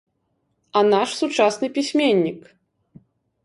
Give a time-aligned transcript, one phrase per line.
[0.79, 2.41] А наш сучасны пісьменнік!